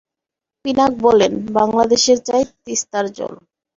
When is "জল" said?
3.17-3.33